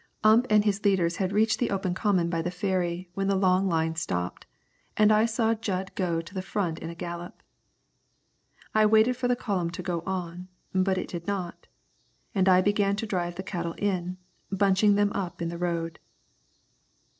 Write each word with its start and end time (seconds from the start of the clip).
Ump 0.23 0.47
and 0.49 0.65
his 0.65 0.83
leaders 0.83 1.17
had 1.17 1.31
reached 1.31 1.59
the 1.59 1.69
open 1.69 1.93
common 1.93 2.27
by 2.27 2.41
the 2.41 2.49
ferry 2.49 3.11
when 3.13 3.27
the 3.27 3.35
long 3.35 3.67
line 3.67 3.95
stopped, 3.95 4.47
and 4.97 5.11
I 5.11 5.27
saw 5.27 5.53
Jud 5.53 5.93
go 5.93 6.21
to 6.21 6.33
the 6.33 6.41
front 6.41 6.79
in 6.79 6.89
a 6.89 6.95
gallop. 6.95 7.43
I 8.73 8.87
waited 8.87 9.15
for 9.15 9.27
the 9.27 9.35
column 9.35 9.69
to 9.69 9.83
go 9.83 10.01
on, 10.07 10.47
but 10.73 10.97
it 10.97 11.07
did 11.09 11.27
not, 11.27 11.67
and 12.33 12.49
I 12.49 12.61
began 12.63 12.95
to 12.95 13.05
drive 13.05 13.35
the 13.35 13.43
cattle 13.43 13.75
in, 13.77 14.17
bunching 14.51 14.95
them 14.95 15.11
up 15.13 15.39
in 15.39 15.49
the 15.49 15.57
road. 15.59 15.99